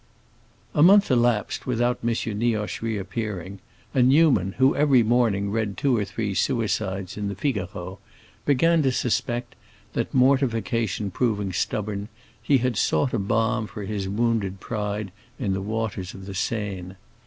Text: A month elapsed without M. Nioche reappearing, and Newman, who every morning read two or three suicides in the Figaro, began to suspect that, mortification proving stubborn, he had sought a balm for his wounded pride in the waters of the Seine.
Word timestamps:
A 0.73 0.81
month 0.81 1.11
elapsed 1.11 1.67
without 1.67 1.99
M. 2.03 2.09
Nioche 2.39 2.81
reappearing, 2.81 3.59
and 3.93 4.09
Newman, 4.09 4.53
who 4.53 4.75
every 4.75 5.03
morning 5.03 5.51
read 5.51 5.77
two 5.77 5.95
or 5.95 6.03
three 6.05 6.33
suicides 6.33 7.17
in 7.17 7.27
the 7.27 7.35
Figaro, 7.35 7.99
began 8.43 8.81
to 8.81 8.91
suspect 8.91 9.53
that, 9.93 10.11
mortification 10.11 11.11
proving 11.11 11.53
stubborn, 11.53 12.09
he 12.41 12.57
had 12.57 12.77
sought 12.77 13.13
a 13.13 13.19
balm 13.19 13.67
for 13.67 13.83
his 13.83 14.09
wounded 14.09 14.59
pride 14.59 15.11
in 15.37 15.53
the 15.53 15.61
waters 15.61 16.15
of 16.15 16.25
the 16.25 16.33
Seine. 16.33 16.95